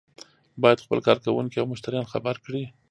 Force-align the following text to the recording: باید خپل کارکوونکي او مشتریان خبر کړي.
باید 0.61 0.83
خپل 0.85 0.99
کارکوونکي 1.07 1.57
او 1.59 1.71
مشتریان 1.73 2.05
خبر 2.13 2.35
کړي. 2.45 2.63